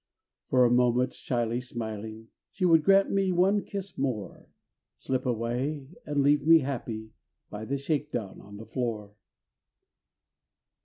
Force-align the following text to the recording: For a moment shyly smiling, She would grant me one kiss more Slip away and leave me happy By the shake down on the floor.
For 0.47 0.65
a 0.65 0.71
moment 0.71 1.13
shyly 1.13 1.61
smiling, 1.61 2.29
She 2.53 2.65
would 2.65 2.83
grant 2.83 3.11
me 3.11 3.31
one 3.31 3.63
kiss 3.63 3.99
more 3.99 4.47
Slip 4.97 5.27
away 5.27 5.89
and 6.07 6.23
leave 6.23 6.41
me 6.47 6.61
happy 6.61 7.11
By 7.51 7.65
the 7.65 7.77
shake 7.77 8.11
down 8.11 8.41
on 8.41 8.57
the 8.57 8.65
floor. 8.65 9.13